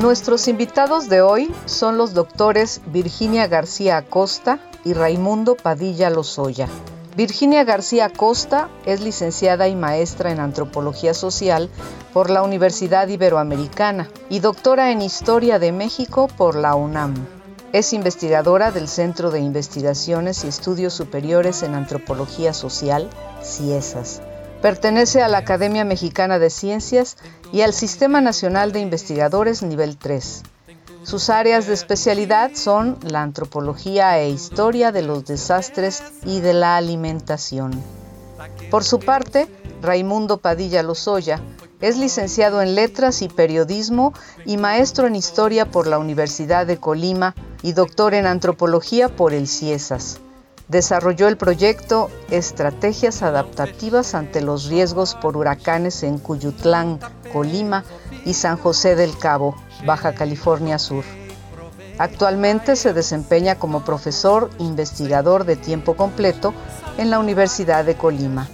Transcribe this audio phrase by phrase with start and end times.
[0.00, 6.68] Nuestros invitados de hoy son los doctores Virginia García Acosta y Raimundo Padilla Lozoya.
[7.16, 11.68] Virginia García Acosta es licenciada y maestra en Antropología Social
[12.14, 17.14] por la Universidad Iberoamericana y doctora en Historia de México por la UNAM.
[17.74, 23.10] Es investigadora del Centro de Investigaciones y Estudios Superiores en Antropología Social,
[23.42, 24.22] CIESAS
[24.62, 27.16] Pertenece a la Academia Mexicana de Ciencias
[27.50, 30.42] y al Sistema Nacional de Investigadores Nivel 3.
[31.02, 36.76] Sus áreas de especialidad son la antropología e historia de los desastres y de la
[36.76, 37.72] alimentación.
[38.70, 39.48] Por su parte,
[39.80, 41.40] Raimundo Padilla Lozoya
[41.80, 44.12] es licenciado en Letras y Periodismo
[44.44, 49.48] y maestro en Historia por la Universidad de Colima y doctor en Antropología por el
[49.48, 50.20] CIESAS.
[50.70, 57.00] Desarrolló el proyecto Estrategias Adaptativas ante los Riesgos por Huracanes en Cuyutlán,
[57.32, 57.82] Colima
[58.24, 61.02] y San José del Cabo, Baja California Sur.
[61.98, 66.54] Actualmente se desempeña como profesor investigador de tiempo completo
[66.98, 68.48] en la Universidad de Colima.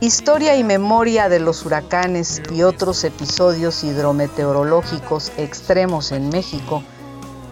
[0.00, 6.82] Historia y memoria de los huracanes y otros episodios hidrometeorológicos extremos en México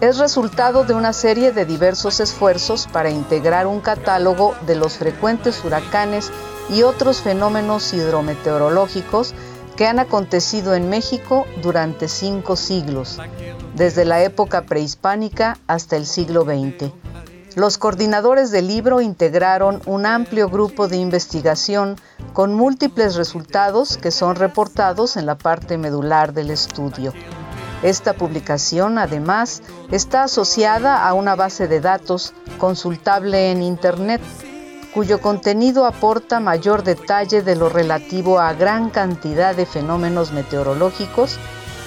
[0.01, 5.63] es resultado de una serie de diversos esfuerzos para integrar un catálogo de los frecuentes
[5.65, 6.31] huracanes
[6.69, 9.33] y otros fenómenos hidrometeorológicos
[9.75, 13.19] que han acontecido en México durante cinco siglos,
[13.75, 16.91] desde la época prehispánica hasta el siglo XX.
[17.55, 21.97] Los coordinadores del libro integraron un amplio grupo de investigación
[22.31, 27.11] con múltiples resultados que son reportados en la parte medular del estudio.
[27.81, 34.21] Esta publicación, además, está asociada a una base de datos consultable en Internet,
[34.93, 41.37] cuyo contenido aporta mayor detalle de lo relativo a gran cantidad de fenómenos meteorológicos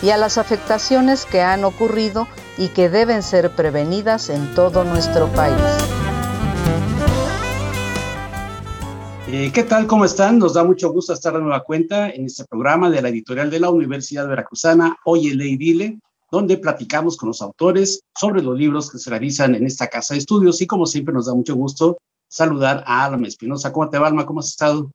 [0.03, 2.27] y a las afectaciones que han ocurrido
[2.57, 6.02] y que deben ser prevenidas en todo nuestro país.
[9.35, 9.87] Eh, ¿Qué tal?
[9.87, 10.39] ¿Cómo están?
[10.39, 13.61] Nos da mucho gusto estar de nueva cuenta en este programa de la editorial de
[13.61, 16.01] la Universidad Veracruzana, Oye, Ley Dile,
[16.31, 20.19] donde platicamos con los autores sobre los libros que se realizan en esta casa de
[20.19, 21.97] estudios y como siempre nos da mucho gusto
[22.29, 23.73] saludar a Alma Espinosa.
[23.73, 24.27] ¿Cómo te va, Alma?
[24.27, 24.91] ¿Cómo has estado?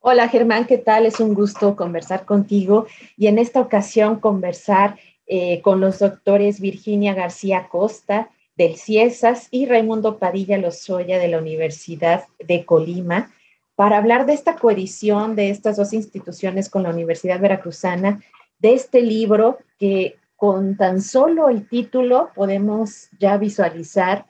[0.00, 1.06] Hola, Germán, ¿qué tal?
[1.06, 7.14] Es un gusto conversar contigo y en esta ocasión conversar eh, con los doctores Virginia
[7.14, 13.30] García Costa del CIESAS y Raimundo Padilla Lozoya de la Universidad de Colima
[13.78, 18.20] para hablar de esta coedición de estas dos instituciones con la Universidad Veracruzana,
[18.58, 24.26] de este libro que con tan solo el título podemos ya visualizar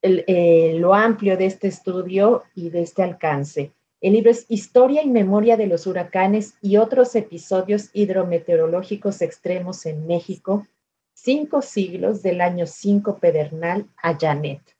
[0.00, 3.70] eh, lo amplio de este estudio y de este alcance.
[4.00, 10.06] El libro es Historia y Memoria de los Huracanes y otros episodios hidrometeorológicos extremos en
[10.06, 10.66] México,
[11.12, 14.75] cinco siglos del año 5 pedernal a Janet.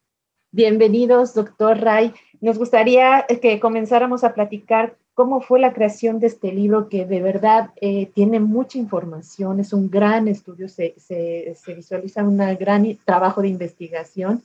[0.56, 2.14] Bienvenidos, doctor Ray.
[2.40, 7.20] Nos gustaría que comenzáramos a platicar cómo fue la creación de este libro que de
[7.20, 10.94] verdad eh, tiene mucha información, es un gran estudio, se,
[11.76, 14.42] visualiza un gran trabajo de investigación,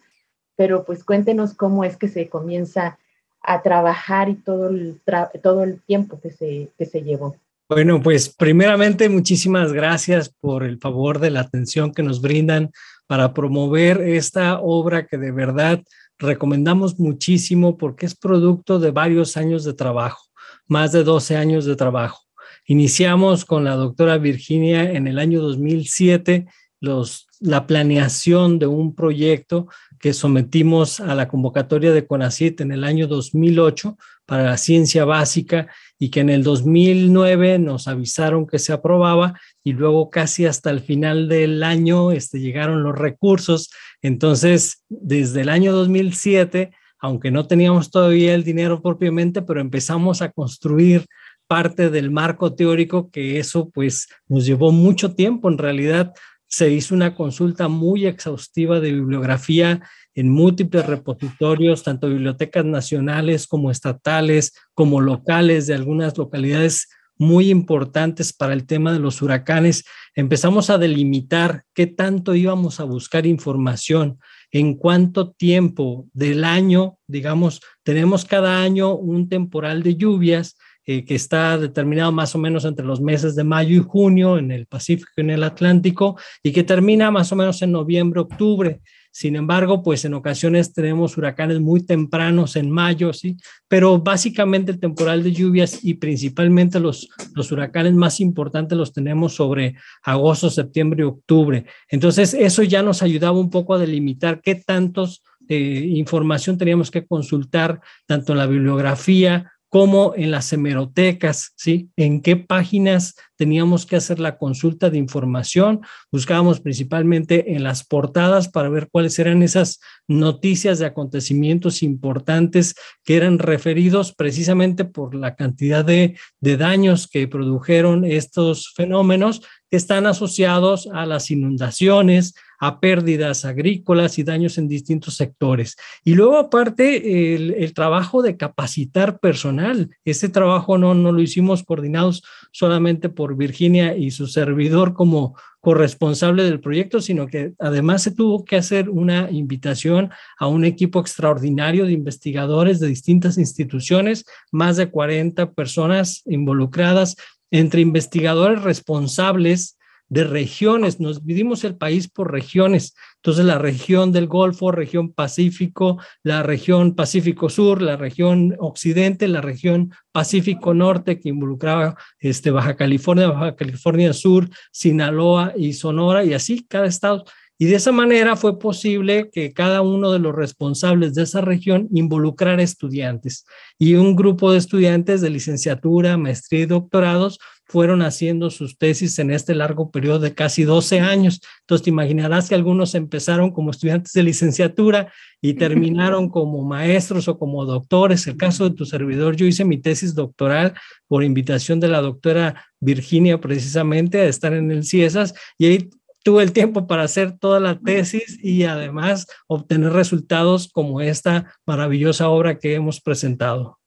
[0.58, 3.00] pero pues cuéntenos cómo es que se comienza
[3.42, 5.00] a trabajar y todo el,
[5.42, 7.38] todo el tiempo que se, que se llevó.
[7.70, 12.70] Bueno, pues primeramente muchísimas gracias por el favor de la atención que nos brindan
[13.08, 15.82] para promover esta obra que de verdad
[16.22, 20.28] recomendamos muchísimo porque es producto de varios años de trabajo,
[20.68, 22.22] más de 12 años de trabajo.
[22.66, 26.48] Iniciamos con la doctora Virginia en el año 2007
[26.80, 29.68] los, la planeación de un proyecto
[30.00, 35.68] que sometimos a la convocatoria de CONACYT en el año 2008 para la ciencia básica
[36.00, 40.82] y que en el 2009 nos avisaron que se aprobaba y luego casi hasta el
[40.82, 43.70] final del año este, llegaron los recursos.
[44.02, 50.32] Entonces, desde el año 2007, aunque no teníamos todavía el dinero propiamente, pero empezamos a
[50.32, 51.06] construir
[51.48, 55.50] parte del marco teórico que eso pues nos llevó mucho tiempo.
[55.50, 56.14] En realidad
[56.48, 59.82] se hizo una consulta muy exhaustiva de bibliografía
[60.14, 66.90] en múltiples repositorios, tanto bibliotecas nacionales como estatales, como locales de algunas localidades
[67.22, 69.86] muy importantes para el tema de los huracanes,
[70.16, 74.18] empezamos a delimitar qué tanto íbamos a buscar información,
[74.50, 80.58] en cuánto tiempo del año, digamos, tenemos cada año un temporal de lluvias
[80.88, 84.50] eh, que está determinado más o menos entre los meses de mayo y junio en
[84.50, 88.82] el Pacífico y en el Atlántico y que termina más o menos en noviembre, octubre.
[89.12, 93.36] Sin embargo, pues en ocasiones tenemos huracanes muy tempranos en mayo, ¿sí?
[93.68, 99.36] Pero básicamente el temporal de lluvias y principalmente los, los huracanes más importantes los tenemos
[99.36, 101.66] sobre agosto, septiembre y octubre.
[101.90, 107.06] Entonces, eso ya nos ayudaba un poco a delimitar qué tantos eh, información teníamos que
[107.06, 111.92] consultar, tanto en la bibliografía como en las hemerotecas, ¿sí?
[111.96, 115.80] En qué páginas teníamos que hacer la consulta de información.
[116.12, 119.80] Buscábamos principalmente en las portadas para ver cuáles eran esas
[120.10, 122.76] noticias de acontecimientos importantes
[123.06, 129.78] que eran referidos precisamente por la cantidad de, de daños que produjeron estos fenómenos que
[129.78, 135.76] están asociados a las inundaciones, a pérdidas agrícolas y daños en distintos sectores.
[136.06, 139.90] Y luego aparte el, trabajo de capacitar personal.
[140.06, 142.22] Este trabajo no, no lo hicimos coordinados
[142.52, 148.46] solamente por Virginia y su servidor como corresponsable del proyecto, sino que además se tuvo
[148.46, 154.92] que hacer una invitación a un equipo extraordinario de investigadores de distintas instituciones, más de
[154.92, 157.16] 40 personas involucradas
[157.50, 159.78] entre investigadores responsables
[160.12, 162.96] de regiones, nos dividimos el país por regiones.
[163.16, 169.40] Entonces, la región del Golfo, región Pacífico, la región Pacífico Sur, la región Occidente, la
[169.40, 176.34] región Pacífico Norte, que involucraba este, Baja California, Baja California Sur, Sinaloa y Sonora, y
[176.34, 177.24] así cada estado.
[177.58, 181.88] Y de esa manera fue posible que cada uno de los responsables de esa región
[181.94, 183.46] involucrara estudiantes.
[183.80, 187.40] Y un grupo de estudiantes de licenciatura, maestría y doctorados
[187.72, 191.40] fueron haciendo sus tesis en este largo periodo de casi 12 años.
[191.62, 197.40] Entonces te imaginarás que algunos empezaron como estudiantes de licenciatura y terminaron como maestros o
[197.40, 198.28] como doctores.
[198.28, 200.74] El caso de tu servidor, yo hice mi tesis doctoral
[201.08, 205.90] por invitación de la doctora Virginia precisamente a estar en el CIESAS y ahí
[206.24, 212.28] tuve el tiempo para hacer toda la tesis y además obtener resultados como esta maravillosa
[212.28, 213.80] obra que hemos presentado.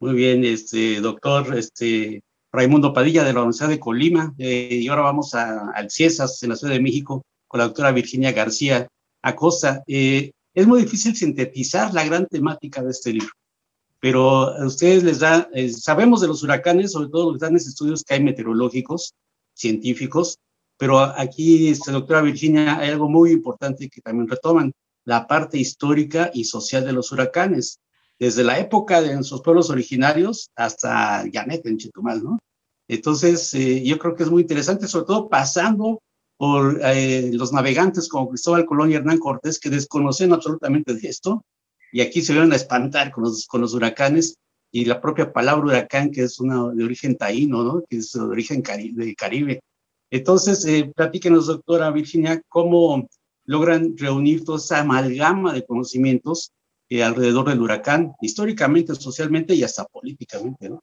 [0.00, 2.22] Muy bien, este doctor, este
[2.54, 6.50] Raimundo Padilla de la Universidad de Colima, eh, y ahora vamos a, al CIESAS en
[6.50, 8.86] la Ciudad de México con la doctora Virginia García
[9.22, 9.82] Acosta.
[9.88, 13.32] Eh, es muy difícil sintetizar la gran temática de este libro,
[13.98, 18.04] pero a ustedes les da, eh, sabemos de los huracanes, sobre todo los grandes estudios
[18.04, 19.14] que hay meteorológicos,
[19.52, 20.38] científicos,
[20.78, 24.72] pero aquí, este, doctora Virginia, hay algo muy importante que también retoman,
[25.04, 27.80] la parte histórica y social de los huracanes
[28.18, 32.38] desde la época de sus pueblos originarios hasta Janet en Chetumal, ¿no?
[32.88, 36.00] Entonces, eh, yo creo que es muy interesante, sobre todo pasando
[36.36, 41.42] por eh, los navegantes como Cristóbal Colón y Hernán Cortés, que desconocen absolutamente de esto,
[41.92, 44.36] y aquí se vieron a espantar con los, con los huracanes,
[44.70, 47.84] y la propia palabra huracán, que es una de origen taíno, ¿no?
[47.88, 49.60] que es de origen cari de Caribe.
[50.10, 53.08] Entonces, eh, platíquenos, doctora Virginia, cómo
[53.46, 56.50] logran reunir toda esa amalgama de conocimientos
[56.88, 60.68] eh, alrededor del huracán, históricamente, socialmente y hasta políticamente.
[60.68, 60.82] ¿no?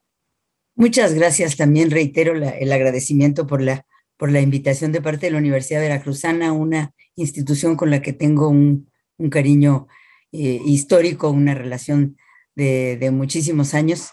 [0.74, 1.56] Muchas gracias.
[1.56, 6.52] También reitero el agradecimiento por la, por la invitación de parte de la Universidad Veracruzana,
[6.52, 8.88] una institución con la que tengo un,
[9.30, 9.86] cariño
[10.32, 12.16] eh, histórico, una relación
[12.54, 14.10] de, de, muchísimos años.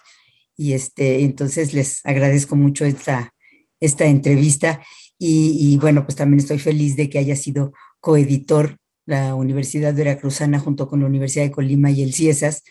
[0.56, 3.34] Y este, entonces les agradezco mucho esta,
[3.80, 4.84] esta entrevista.
[5.18, 8.79] Y, y, bueno, pues también estoy feliz de que haya sido coeditor
[9.10, 12.64] la Universidad Veracruzana junto con la Universidad de Colima y el CIESAS,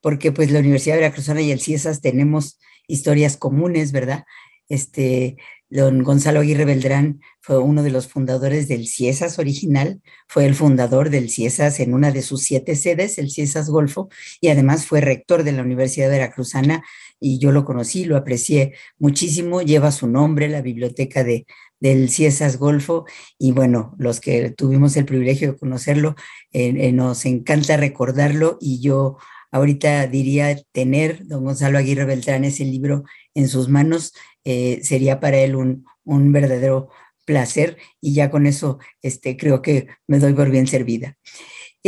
[0.00, 4.24] porque pues la Universidad Veracruzana y el CIESAS tenemos historias comunes, ¿verdad?
[4.68, 5.36] Este,
[5.70, 11.08] don Gonzalo Aguirre Beltrán fue uno de los fundadores del CIESAS original, fue el fundador
[11.08, 14.08] del CIESAS en una de sus siete sedes, el CIESAS Golfo,
[14.40, 16.82] y además fue rector de la Universidad Veracruzana,
[17.20, 21.46] y yo lo conocí, lo aprecié muchísimo, lleva su nombre, la biblioteca de,
[21.80, 23.04] del Ciesas Golfo
[23.38, 26.14] y bueno, los que tuvimos el privilegio de conocerlo,
[26.52, 29.18] eh, eh, nos encanta recordarlo y yo
[29.50, 33.04] ahorita diría tener don Gonzalo Aguirre Beltrán ese libro
[33.34, 34.12] en sus manos
[34.44, 36.88] eh, sería para él un, un, verdadero
[37.24, 41.16] placer y ya con eso este, creo que me doy por bien servida.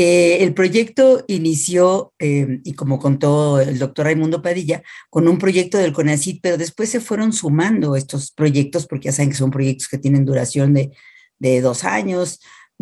[0.00, 5.76] Eh, el proyecto inició, eh, y como contó el doctor Raimundo Padilla, con un proyecto
[5.76, 9.88] del CONACIT, pero después se fueron sumando estos proyectos, porque ya saben que son proyectos
[9.88, 10.93] que tienen duración de,
[11.40, 12.38] de dos años,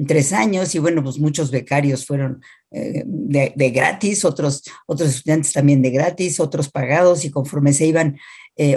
[0.07, 5.81] tres años y bueno, pues muchos becarios fueron eh, de, gratis, otros, otros estudiantes también
[5.81, 8.19] de gratis, otros pagados y conforme se iban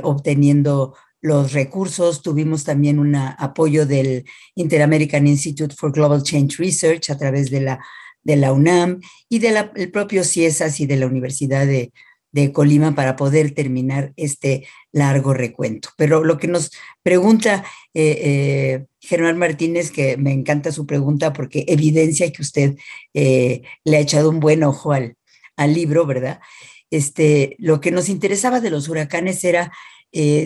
[0.03, 4.24] obteniendo los recursos, tuvimos también un apoyo del
[4.55, 7.79] Inter-American Institute for Global Change Research a través de la,
[8.23, 11.91] de la UNAM y del propio CIESAS y de la Universidad de,
[12.31, 15.89] de Colima para poder terminar este largo recuento.
[15.97, 16.71] Pero lo que nos
[17.03, 22.75] pregunta eh, eh, Germán Martínez, que me encanta su pregunta porque evidencia que usted
[23.13, 25.15] eh, le ha echado un buen ojo al,
[25.55, 26.39] al, libro, ¿verdad?
[26.91, 29.71] Este, lo que nos interesaba de los huracanes era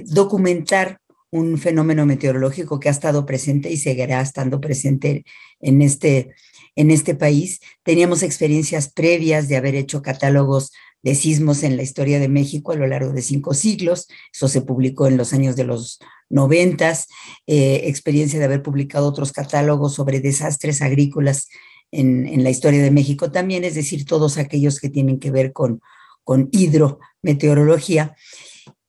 [0.08, 1.00] documentar
[1.32, 5.24] un fenómeno meteorológico que ha estado presente y seguirá estando presente
[5.62, 6.36] en este,
[6.76, 7.60] en este país.
[7.84, 10.72] Teníamos experiencias previas de haber hecho catálogos
[11.04, 14.08] de sismos en la historia de México a lo largo de cinco siglos.
[14.34, 16.00] Eso se publicó en los años de los
[16.30, 17.08] noventas.
[17.46, 21.50] Eh, experiencia de haber publicado otros catálogos sobre desastres agrícolas
[21.92, 25.82] en, la historia de México también, es decir, todos aquellos que tienen que ver con,
[26.24, 28.16] con hidrometeorología.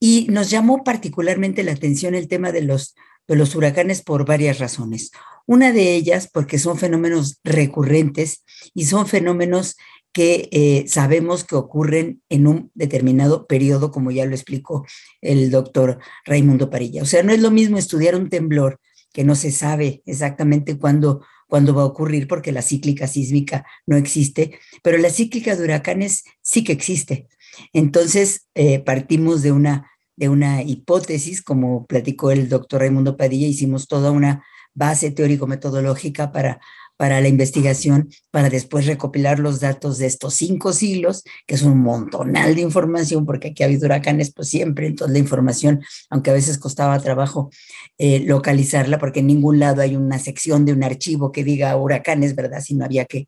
[0.00, 2.94] Y nos llamó particularmente la atención el tema de los,
[3.28, 5.10] de los huracanes por varias razones.
[5.46, 9.76] Una de ellas porque son fenómenos recurrentes y son fenómenos
[10.14, 14.86] que eh, sabemos que ocurren en un determinado periodo, como ya lo explicó
[15.20, 17.02] el doctor Raimundo Parilla.
[17.02, 18.78] O sea, no es lo mismo estudiar un temblor
[19.12, 23.96] que no se sabe exactamente cuándo, cuándo va a ocurrir, porque la cíclica sísmica no
[23.96, 27.26] existe, pero la cíclica de huracanes sí que existe.
[27.72, 33.88] Entonces, eh, partimos de una, de una hipótesis, como platicó el doctor Raimundo Padilla, hicimos
[33.88, 34.44] toda una
[34.75, 36.61] base teórico-metodológica para
[36.97, 41.81] para la investigación, para después recopilar los datos de estos cinco siglos, que es un
[41.81, 46.35] montonal de información, porque aquí ha habido huracanes pues siempre, entonces la información, aunque a
[46.35, 47.50] veces costaba trabajo
[47.99, 52.37] eh, localizarla, porque en ningún lado hay una sección de un archivo que diga huracanes,
[52.37, 52.61] ¿verdad?
[52.61, 53.26] Sino había que,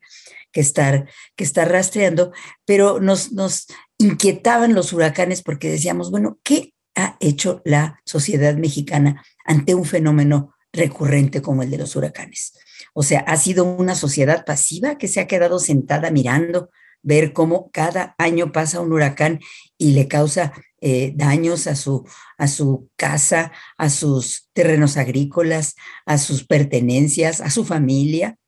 [0.52, 2.32] que, estar, que estar rastreando,
[2.64, 3.66] pero nos, nos
[3.98, 10.55] inquietaban los huracanes porque decíamos, bueno, ¿qué ha hecho la sociedad mexicana ante un fenómeno
[10.76, 12.54] recurrente como el de los huracanes?
[12.94, 16.70] O sea, ha sido una sociedad pasiva que se ha quedado sentada mirando,
[17.02, 19.40] ver cómo cada año pasa un huracán
[19.78, 22.04] y le causa eh, daños a su,
[22.36, 28.38] a su casa, a sus terrenos agrícolas, a sus pertenencias, a su familia.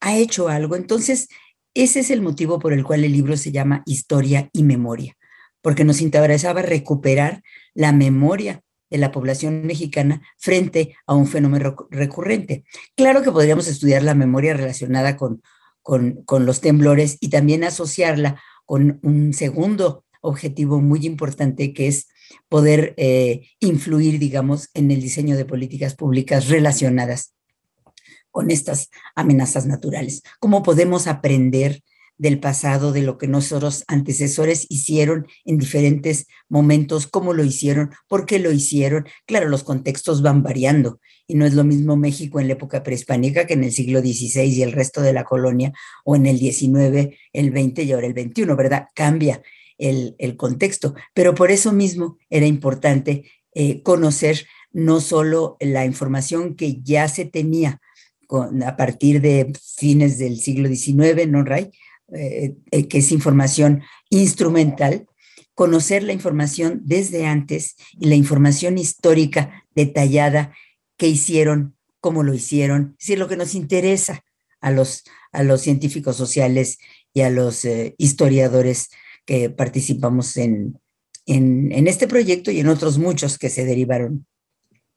[0.00, 0.76] Ha hecho algo.
[0.76, 1.28] Entonces,
[1.74, 5.16] ese es el motivo por el cual el libro se llama Historia y Memoria,
[5.62, 7.42] porque nos interesaba recuperar
[7.74, 12.64] la memoria de la población mexicana frente a un fenómeno recurrente.
[12.96, 15.42] Claro que podríamos estudiar la memoria relacionada con,
[15.82, 22.08] con, los temblores y también asociarla con un segundo objetivo muy importante que es
[22.48, 27.34] poder eh, influir, digamos, en el diseño de políticas públicas relacionadas
[28.30, 30.22] con estas amenazas naturales.
[30.40, 31.82] ¿Cómo podemos aprender
[32.16, 38.26] del pasado, de lo que nuestros antecesores hicieron en diferentes momentos, cómo lo hicieron, por
[38.26, 39.06] qué lo hicieron.
[39.26, 43.46] Claro, los contextos van variando y no es lo mismo México en la época prehispánica
[43.46, 45.72] que en el siglo XVI y el resto de la colonia,
[46.04, 48.88] o en el XIX, el XX y ahora el XXI, ¿verdad?
[48.94, 49.42] Cambia
[49.78, 56.80] el, contexto, pero por eso mismo era importante eh, conocer no solo la información que
[56.82, 57.80] ya se tenía
[58.64, 61.70] a partir de fines del siglo XIX, ¿no, Ray?
[62.12, 65.06] Eh, eh, que es información instrumental,
[65.54, 70.54] conocer la información desde antes y la información histórica detallada
[70.98, 74.22] que hicieron, cómo lo hicieron, es decir, lo que nos interesa
[74.60, 76.78] a los, a los científicos sociales
[77.14, 78.90] y a los eh, historiadores
[79.24, 80.78] que participamos en,
[81.24, 84.26] en este proyecto y en otros muchos que se derivaron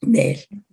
[0.01, 0.65] de él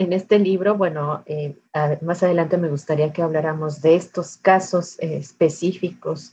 [0.00, 1.58] en este libro, bueno, eh,
[2.00, 6.32] más adelante me gustaría que habláramos de estos casos eh, específicos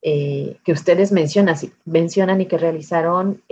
[0.00, 3.42] eh, que ustedes mencionan, mencionan y que realizaron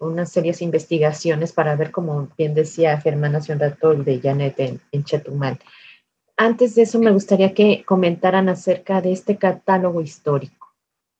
[0.00, 4.80] unas serias investigaciones para ver, como bien decía Germán hace un rato, de Janet en,
[4.92, 5.58] en Chetumal.
[6.36, 10.68] Antes de eso, me gustaría que comentaran acerca de este catálogo histórico.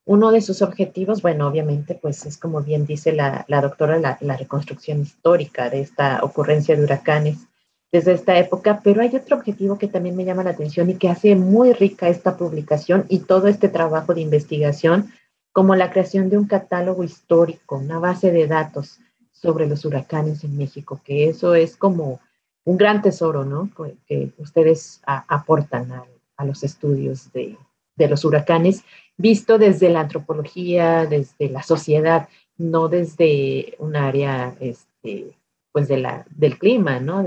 [0.05, 4.19] Uno de sus objetivos, bueno, obviamente, pues es como bien dice la, la doctora, la,
[4.21, 7.49] la reconstrucción histórica de esta ocurrencia de huracanes
[7.91, 11.09] desde esta época, pero hay otro objetivo que también me llama la atención y que
[11.09, 15.11] hace muy rica esta publicación y todo este trabajo de investigación,
[15.53, 19.01] como la creación de un catálogo histórico, una base de datos
[19.33, 22.21] sobre los huracanes en México, que eso es como
[22.65, 23.71] un gran tesoro, ¿no?
[24.07, 26.05] Que ustedes aportan a,
[26.45, 27.57] los estudios de,
[27.97, 28.85] los huracanes,
[29.17, 35.37] visto desde la antropología, desde la sociedad, no desde un área, este,
[35.73, 37.25] pues de la, del clima, ¿no?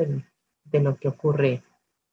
[0.71, 1.61] De lo que ocurre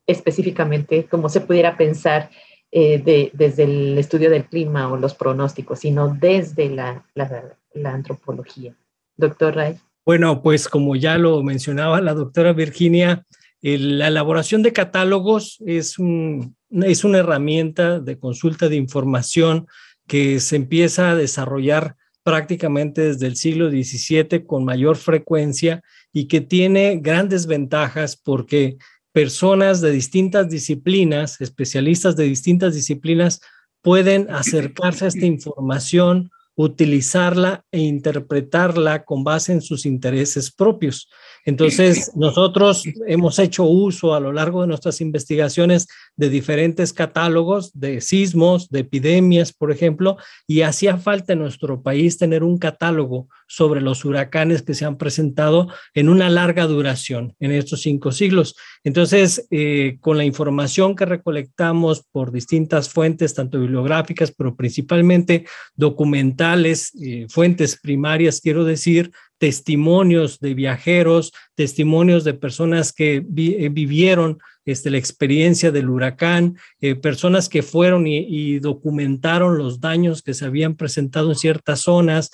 [0.07, 2.31] específicamente como se pudiera pensar
[2.71, 8.75] eh, desde el estudio del clima o los pronósticos, sino desde la, la antropología.
[9.17, 9.77] Doctor Ray.
[10.05, 13.27] Bueno, pues como ya lo mencionaba la doctora Virginia,
[13.61, 19.67] la elaboración de catálogos es, un, es una herramienta de consulta de información
[20.07, 26.41] que se empieza a desarrollar prácticamente desde el siglo XVII con mayor frecuencia y que
[26.41, 28.79] tiene grandes ventajas porque
[29.13, 33.41] personas de distintas disciplinas, especialistas de distintas disciplinas,
[33.83, 41.09] pueden acercarse a esta información utilizarla e interpretarla con base en sus intereses propios.
[41.45, 45.87] Entonces, nosotros hemos hecho uso a lo largo de nuestras investigaciones
[46.17, 50.17] de diferentes catálogos de sismos, de epidemias, por ejemplo,
[50.49, 54.99] y hacía falta en nuestro país tener un catálogo sobre los huracanes que se han
[54.99, 58.57] presentado en una larga duración en estos cinco siglos.
[58.85, 65.47] Entonces, eh, con la información que recolectamos por distintas fuentes, tanto bibliográficas, pero principalmente
[65.77, 74.39] documentales, eh, fuentes primarias, quiero decir, testimonios de viajeros, testimonios de personas que eh, vivieron
[74.65, 80.45] este, la experiencia del huracán, eh, personas que fueron y, documentaron los daños que se
[80.45, 82.31] habían presentado en ciertas zonas,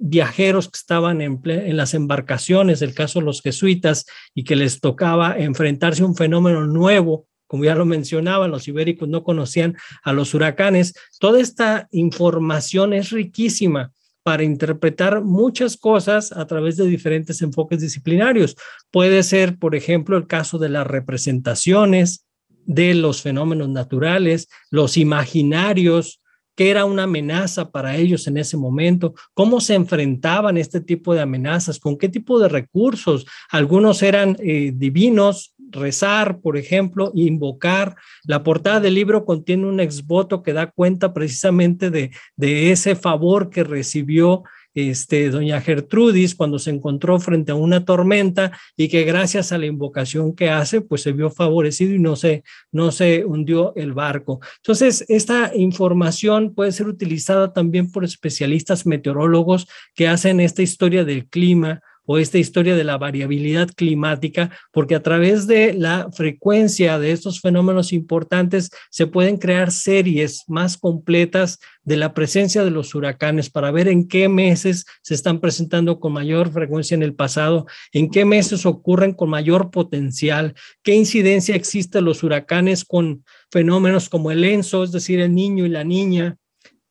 [0.00, 4.80] viajeros que estaban en, en, las embarcaciones, el caso de los jesuitas, y que les
[4.80, 10.12] tocaba enfrentarse a un fenómeno nuevo como ya lo mencionaban, los ibéricos no conocían a
[10.12, 10.94] los huracanes.
[11.18, 13.90] Toda esta información es riquísima
[14.22, 18.56] para interpretar muchas cosas a través de diferentes enfoques disciplinarios.
[18.90, 22.26] Puede ser, por ejemplo, el caso de las representaciones
[22.66, 26.20] de los fenómenos naturales, los imaginarios,
[26.58, 31.20] qué era una amenaza para ellos en ese momento, cómo se enfrentaban este tipo de
[31.20, 33.26] amenazas, con qué tipo de recursos.
[33.48, 37.96] Algunos eran eh, divinos, rezar, por ejemplo, invocar.
[38.24, 43.50] La portada del libro contiene un exvoto que da cuenta precisamente de, de ese favor
[43.50, 44.42] que recibió
[44.74, 49.66] este, doña Gertrudis cuando se encontró frente a una tormenta y que gracias a la
[49.66, 54.40] invocación que hace, pues se vio favorecido y no se, no se hundió el barco.
[54.58, 61.26] Entonces, esta información puede ser utilizada también por especialistas meteorólogos que hacen esta historia del
[61.26, 67.12] clima o esta historia de la variabilidad climática, porque a través de la frecuencia de
[67.12, 73.50] estos fenómenos importantes se pueden crear series más completas de la presencia de los huracanes
[73.50, 78.08] para ver en qué meses se están presentando con mayor frecuencia en el pasado, en
[78.10, 84.44] qué meses ocurren con mayor potencial, qué incidencia existe los huracanes con fenómenos como el
[84.44, 86.38] ENSO, es decir, el niño y la niña,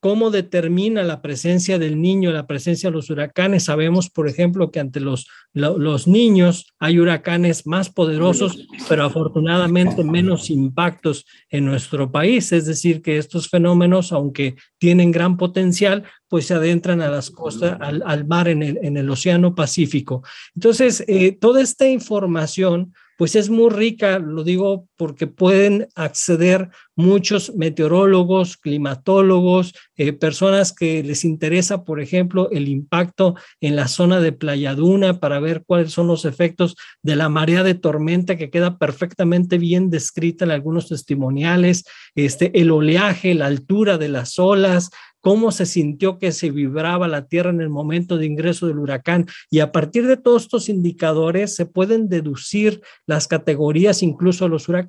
[0.08, 3.66] cómo determina la presencia del niño, la presencia de los huracanes.
[3.66, 10.50] Sabemos, por ejemplo, que ante los, los niños hay huracanes más poderosos, pero afortunadamente menos
[10.50, 12.54] impactos en nuestro país.
[12.54, 17.78] Es decir, que estos fenómenos, aunque tienen gran potencial, pues se adentran a las costas,
[17.82, 20.24] al, mar en el, en el, Océano Pacífico.
[20.56, 27.56] Entonces, eh, toda esta información pues es muy rica, lo digo porque pueden acceder muchos
[27.56, 34.32] meteorólogos, climatólogos, eh, personas que les interesa, por ejemplo, el impacto en la zona de
[34.32, 38.78] Playa Duna para ver cuáles son los efectos de la marea de tormenta que queda
[38.78, 44.90] perfectamente bien descrita en algunos testimoniales, este, el oleaje, la altura de las olas,
[45.28, 49.26] cómo se sintió que se vibraba la tierra en el momento de ingreso del huracán.
[49.50, 54.87] Y a partir de todos estos indicadores se pueden deducir las categorías, incluso los huracanes.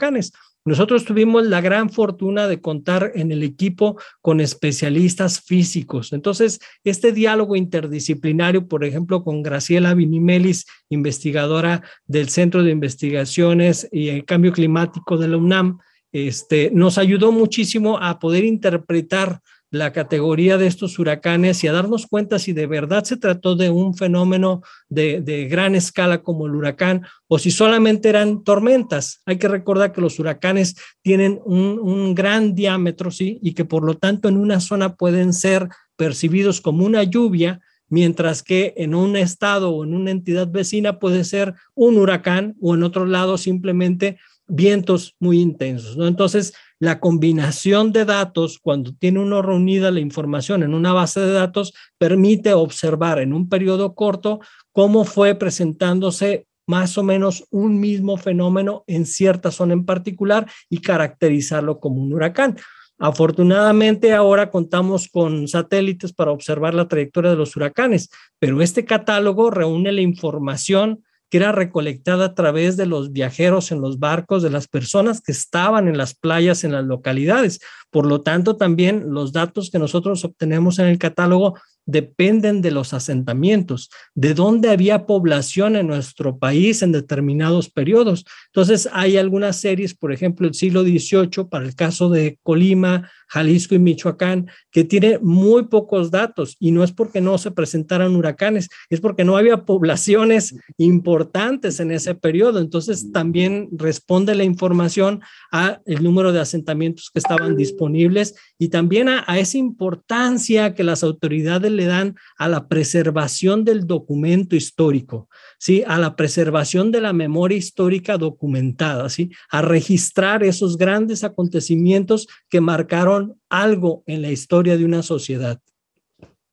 [0.64, 6.12] Nosotros tuvimos la gran fortuna de contar en el equipo con especialistas físicos.
[6.12, 14.08] Entonces, este diálogo interdisciplinario, por ejemplo, con Graciela Vinimelis, investigadora del Centro de Investigaciones y
[14.08, 15.78] el Cambio Climático de la UNAM,
[16.12, 22.06] este, nos ayudó muchísimo a poder interpretar la categoría de estos huracanes y a darnos
[22.06, 27.02] cuenta si de verdad se trató de un fenómeno de, gran escala como el huracán
[27.26, 29.20] o si solamente eran tormentas.
[29.26, 33.38] Hay que recordar que los huracanes tienen un, un gran diámetro, ¿sí?
[33.42, 38.42] Y que por lo tanto en una zona pueden ser percibidos como una lluvia, mientras
[38.42, 42.82] que en un estado o en una entidad vecina puede ser un huracán o en
[42.82, 46.06] otro lado simplemente vientos muy intensos, ¿no?
[46.06, 51.32] Entonces, la combinación de datos, cuando tiene uno reunida la información en una base de
[51.32, 54.40] datos, permite observar en un periodo corto
[54.72, 60.80] cómo fue presentándose más o menos un mismo fenómeno en cierta zona en particular y
[60.80, 62.56] caracterizarlo como un huracán.
[62.98, 69.50] Afortunadamente ahora contamos con satélites para observar la trayectoria de los huracanes, pero este catálogo
[69.50, 74.50] reúne la información que era recolectada a través de los viajeros en los barcos, de
[74.50, 77.60] las personas que estaban en las playas, en las localidades.
[77.90, 81.58] Por lo tanto, también los datos que nosotros obtenemos en el catálogo
[81.88, 88.26] dependen de los asentamientos, de dónde había población en nuestro país en determinados periodos.
[88.48, 93.74] Entonces, hay algunas series, por ejemplo, el siglo XVIII, para el caso de Colima, Jalisco
[93.74, 98.68] y Michoacán, que tiene muy pocos datos y no es porque no se presentaran huracanes,
[98.90, 102.58] es porque no había poblaciones importantes en ese periodo.
[102.60, 105.22] Entonces, también responde la información
[105.52, 110.84] a el número de asentamientos que estaban disponibles y también a, a esa importancia que
[110.84, 115.82] las autoridades le dan a la preservación del documento histórico, ¿sí?
[115.86, 119.30] A la preservación de la memoria histórica documentada, ¿sí?
[119.50, 125.60] A registrar esos grandes acontecimientos que marcaron algo en la historia de una sociedad.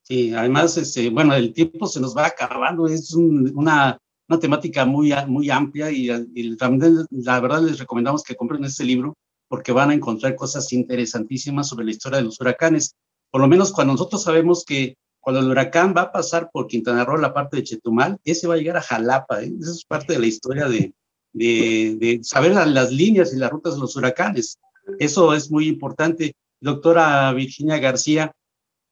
[0.03, 5.11] Sí, además, este, bueno, el tiempo se nos va acabando, es una, una, temática muy,
[5.27, 9.15] muy amplia y, y también la verdad les recomendamos que compren este libro
[9.47, 12.95] porque van a encontrar cosas interesantísimas sobre la historia de los huracanes.
[13.31, 17.03] Por lo menos cuando nosotros sabemos que cuando el huracán va a pasar por Quintana
[17.03, 19.41] Roo, la parte de Chetumal, ese va a llegar a Jalapa.
[19.41, 19.51] ¿eh?
[19.59, 20.93] Esa es parte de la historia de,
[21.33, 24.59] de, saber las líneas y las rutas de los huracanes.
[24.99, 26.35] Eso es muy importante.
[26.61, 28.33] Doctora Virginia García,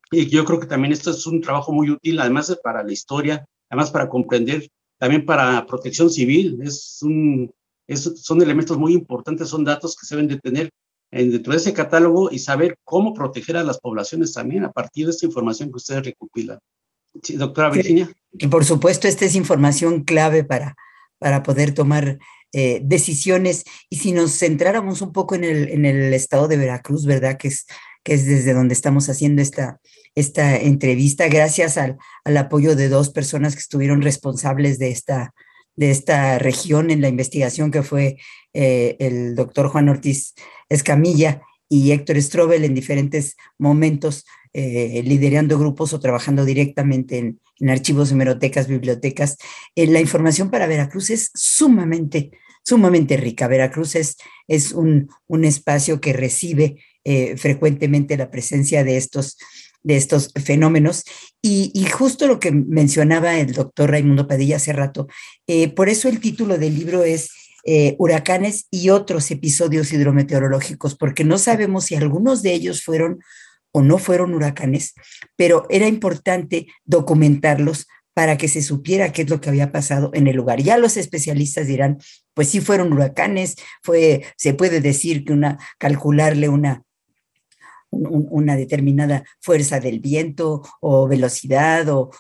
[0.10, 3.46] y yo creo que también esto es un trabajo muy útil, además para la historia,
[3.70, 4.68] además para comprender,
[4.98, 6.60] también para protección civil.
[6.64, 7.54] Es un,
[7.96, 10.72] son elementos muy importantes, son datos que se deben de tener
[11.14, 15.12] dentro de ese catálogo y saber cómo proteger a las poblaciones también a partir de
[15.12, 16.60] esta información que ustedes recopilan.
[17.22, 18.12] Sí, doctora Virginia.
[18.32, 20.76] Y por supuesto, esta es información clave para,
[21.20, 22.18] para poder tomar
[22.52, 23.64] eh, decisiones.
[23.90, 27.38] Y si nos centráramos un poco en el, en el estado de Veracruz, ¿verdad?
[27.38, 27.68] Que es,
[28.04, 29.80] que es desde donde estamos haciendo esta,
[30.16, 35.34] esta entrevista, gracias al, al apoyo de dos personas que estuvieron responsables de esta,
[35.76, 38.18] de esta región en la investigación, que fue
[38.54, 40.34] eh, el doctor Juan Ortiz
[40.70, 48.12] Escamilla y Héctor Strobel en diferentes momentos, eh, liderando grupos o trabajando directamente en, archivos,
[48.12, 49.38] hemerotecas, bibliotecas.
[49.76, 52.32] Eh, la información para Veracruz es sumamente,
[52.64, 53.48] sumamente rica.
[53.48, 56.78] Veracruz es, es un, un espacio que recibe
[57.36, 59.38] frecuentemente la presencia de estos
[59.84, 61.04] de estos fenómenos.
[61.42, 65.08] Y, justo lo que mencionaba el doctor Raimundo Padilla hace rato,
[65.48, 67.32] eh, por eso el título del libro es
[67.66, 73.20] eh, Huracanes y otros episodios hidrometeorológicos, porque no sabemos si algunos de ellos fueron
[73.72, 74.94] o no fueron huracanes,
[75.36, 80.28] pero era importante documentarlos para que se supiera qué es lo que había pasado en
[80.28, 80.62] el lugar.
[80.62, 81.98] Ya los especialistas dirán,
[82.34, 86.84] pues sí fueron huracanes, fue, se puede decir que una, calcularle una,
[87.94, 92.12] una determinada fuerza del viento o velocidad o,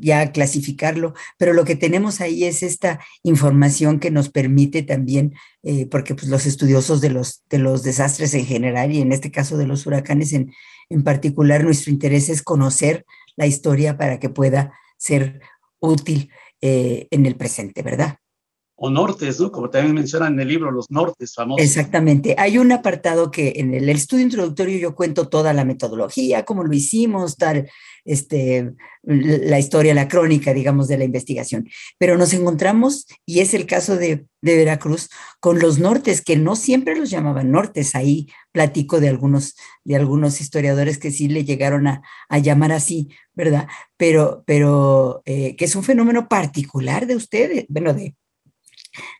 [0.00, 5.86] ya clasificarlo, pero lo que tenemos ahí es esta información que nos permite también, eh,
[5.86, 9.56] porque pues, los estudiosos de los, de los desastres en general y en este caso
[9.56, 10.52] de los huracanes en,
[10.88, 13.04] en particular, nuestro interés es conocer
[13.36, 15.40] la historia para que pueda ser
[15.78, 18.18] útil eh, en el presente, ¿verdad?
[18.82, 19.52] O nortes, ¿no?
[19.52, 21.62] Como también mencionan en el libro, los nortes famosos.
[21.62, 22.34] Exactamente.
[22.38, 26.72] Hay un apartado que en el, estudio introductorio yo cuento toda la metodología, cómo lo
[26.72, 27.68] hicimos, tal,
[28.06, 31.68] este, la historia, la crónica, digamos, de la investigación.
[31.98, 36.96] Pero nos encontramos, y es el caso de, Veracruz, con los nortes, que no siempre
[36.96, 37.94] los llamaban nortes.
[37.94, 42.02] Ahí platico de algunos, de algunos historiadores que sí le llegaron a,
[42.38, 43.68] llamar así, ¿verdad?
[43.98, 48.14] Pero, pero eh, que es un fenómeno particular de ustedes, bueno, de,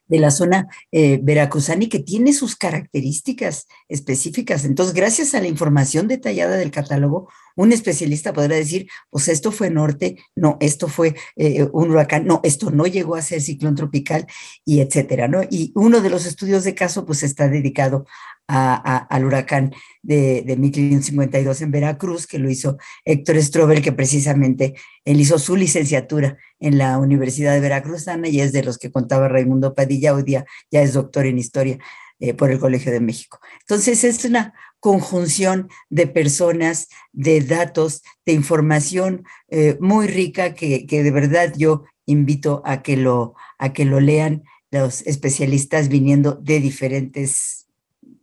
[0.07, 4.65] de la zona eh, veracruzana y que tiene sus características específicas.
[4.65, 7.29] Entonces, gracias a la información detallada del catálogo,
[7.61, 12.41] un especialista podrá decir, pues esto fue norte, no, esto fue eh, un huracán, no,
[12.43, 14.27] esto no llegó a ser ciclón tropical
[14.65, 15.43] y etcétera, ¿no?
[15.43, 18.07] Y uno de los estudios de caso, pues está dedicado
[18.47, 25.21] al huracán de, de 1552 en Veracruz, que lo hizo Héctor Strobel, que precisamente él
[25.21, 29.75] hizo su licenciatura en la Universidad de Veracruzana y es de los que contaba Raimundo
[29.75, 31.79] Padilla, hoy día ya es doctor en historia
[32.21, 33.41] eh, por el Colegio de México.
[33.61, 41.03] Entonces es una conjunción de personas, de datos, de información eh, muy rica que, que,
[41.03, 46.61] de verdad yo invito a que lo, a que lo lean los especialistas viniendo de
[46.61, 47.67] diferentes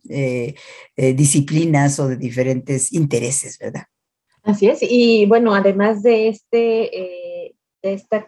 [0.08, 0.54] eh,
[0.96, 3.84] disciplinas o de diferentes intereses, ¿verdad?
[4.42, 7.27] Así es, y bueno, además de este...
[7.80, 8.26] De esta,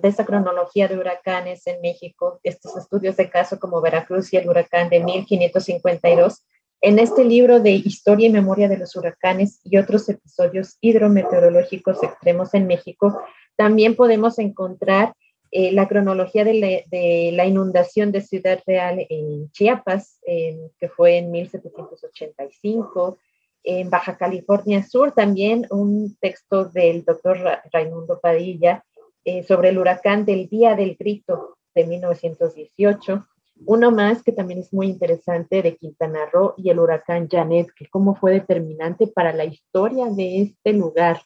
[0.00, 4.48] de esta cronología de huracanes en México, estos estudios de caso como Veracruz y el
[4.48, 6.44] huracán de 1552,
[6.84, 12.54] en este libro de Historia y Memoria de los Huracanes y otros episodios hidrometeorológicos extremos
[12.54, 13.20] en México,
[13.56, 15.14] también podemos encontrar
[15.52, 16.84] eh, la cronología de
[17.32, 23.18] la, inundación de Ciudad Real en Chiapas, que fue en 1785.
[23.62, 27.38] En Baja California Sur también un texto del doctor
[27.70, 28.84] Raimundo Padilla
[29.24, 33.26] eh, sobre el huracán del Día del Grito de 1918.
[33.66, 37.86] Uno más que también es muy interesante de Quintana Roo y el huracán Janet, que
[37.88, 41.22] cómo fue determinante para la historia de este lugar,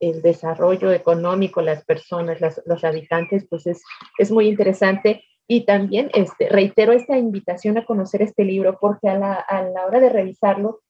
[0.00, 3.82] el desarrollo económico, las personas, los habitantes, pues es,
[4.18, 5.22] es muy interesante.
[5.46, 9.86] Y también este, reitero esta invitación a conocer este libro porque a la, a la
[9.86, 10.80] hora de revisarlo,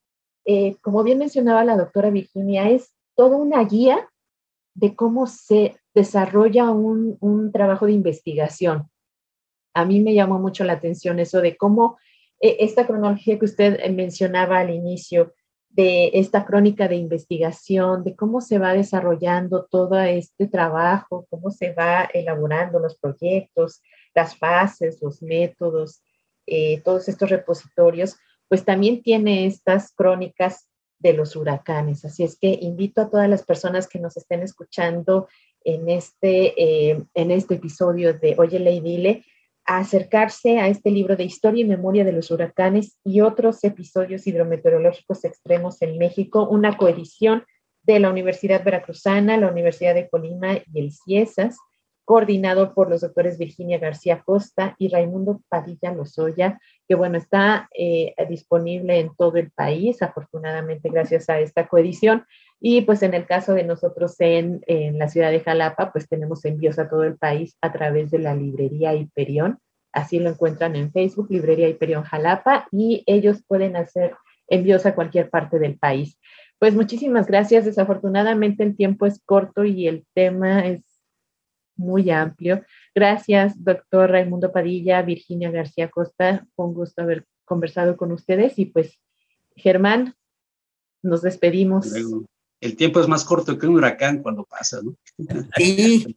[0.45, 4.09] eh, como bien mencionaba la doctora Virginia, es toda una guía
[4.73, 8.89] de cómo se desarrolla un, un trabajo de investigación
[9.73, 11.97] a mí me llamó mucho la atención eso de cómo
[12.41, 15.33] eh, esta cronología que usted eh, mencionaba al inicio,
[15.71, 21.73] de esta crónica de investigación, de cómo se va desarrollando todo este trabajo, cómo se
[21.73, 23.83] va elaborando los proyectos,
[24.15, 26.01] las fases, los métodos,
[26.47, 32.03] eh, todos estos repositorios, pues también tiene estas crónicas de los huracanes.
[32.03, 35.27] Así es que invito a todas las personas que nos estén escuchando
[35.75, 39.25] en este, en este episodio de Oye, Ley Dile,
[39.65, 45.23] acercarse a este libro de historia y memoria de los huracanes y otros episodios hidrometeorológicos
[45.25, 47.43] extremos en México, una coedición
[47.83, 51.57] de la Universidad Veracruzana, la Universidad de Colima y el CIESAS,
[52.03, 58.15] coordinado por los doctores Virginia García Costa y Raimundo Padilla Lozoya, que bueno, está eh,
[58.27, 62.25] disponible en todo el país, afortunadamente gracias a esta coedición.
[62.61, 64.61] Y pues en el caso de nosotros en,
[64.97, 68.35] la ciudad de Jalapa, pues tenemos envíos a todo el país a través de la
[68.35, 69.59] librería Hiperión.
[69.93, 74.13] Así lo encuentran en Facebook, Librería Hiperión Jalapa, y ellos pueden hacer
[74.47, 76.19] envíos a cualquier parte del país.
[76.59, 77.65] Pues muchísimas gracias.
[77.65, 80.83] Desafortunadamente el tiempo es corto y el tema es
[81.77, 82.63] muy amplio.
[82.93, 86.45] Gracias, doctor Raimundo Padilla, Virginia García Costa.
[86.55, 88.99] Fue un gusto haber conversado con ustedes y pues,
[89.55, 90.15] Germán,
[91.01, 91.93] nos despedimos
[92.61, 94.95] el tiempo es más corto que un huracán cuando pasa, ¿no?
[95.55, 96.15] Sí,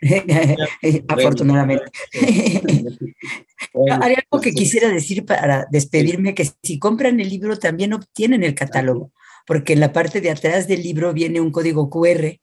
[1.08, 1.84] afortunadamente.
[4.02, 8.54] Hay algo que quisiera decir para despedirme, que si compran el libro también obtienen el
[8.54, 9.12] catálogo,
[9.46, 12.40] porque en la parte de atrás del libro viene un código QR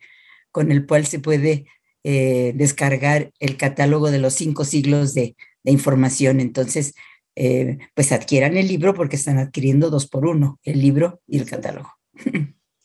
[0.51, 1.65] con el cual se puede
[2.03, 5.35] eh, descargar el catálogo de los cinco siglos de,
[5.65, 6.39] información.
[6.39, 6.93] Entonces,
[7.35, 11.45] eh, pues adquieran el libro porque están adquiriendo dos por uno, el libro y el
[11.45, 11.91] catálogo.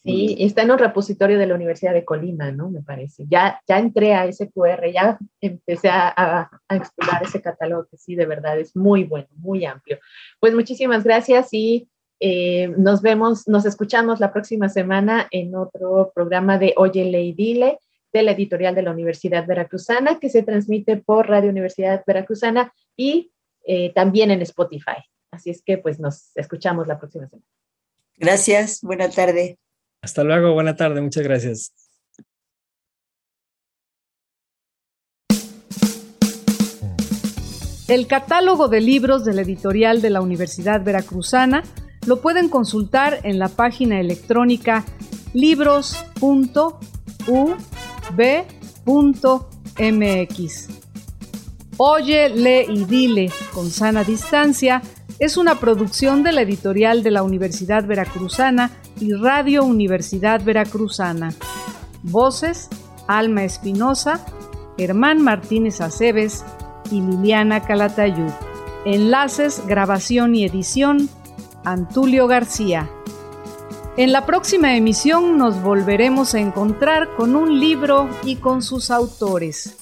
[0.04, 2.68] Sí, está en un repositorio de la Universidad de Colima, ¿no?
[2.70, 3.24] Me parece.
[3.28, 8.26] Ya, ya entré a ese QR, ya empecé a, explorar ese catálogo que sí, de
[8.26, 9.98] verdad, es muy bueno, muy amplio.
[10.40, 11.88] Pues muchísimas gracias y
[12.18, 17.78] eh, nos vemos, nos escuchamos la próxima semana en otro programa de Oye Ley Dile
[18.12, 23.32] de la editorial de la Universidad Veracruzana que se transmite por Radio Universidad Veracruzana y
[23.64, 24.98] eh, también en Spotify.
[25.30, 27.46] Así es que pues nos escuchamos la próxima semana.
[28.16, 29.58] Gracias, buena tarde.
[30.02, 31.72] Hasta luego, buena tarde, muchas gracias.
[37.86, 41.62] El catálogo de libros de la editorial de la Universidad Veracruzana
[42.06, 44.84] lo pueden consultar en la página electrónica
[45.34, 46.78] libros.ub.mx.
[51.76, 54.82] Oye, lee y dile con sana distancia
[55.22, 61.34] es una producción de la editorial de la Universidad Veracruzana y Radio Universidad Veracruzana.
[62.02, 62.68] Voces,
[63.06, 64.24] Alma Espinosa,
[64.76, 66.44] Germán Martínez Aceves
[66.90, 68.30] y Liliana Calatayud.
[68.84, 71.08] Enlaces, grabación y edición,
[71.64, 72.90] Antulio García.
[73.96, 79.81] En la próxima emisión nos volveremos a encontrar con un libro y con sus autores.